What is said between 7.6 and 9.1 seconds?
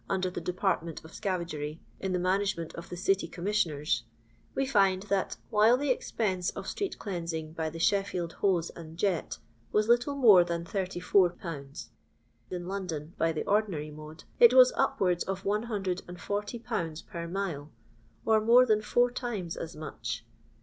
the Sheffield hose and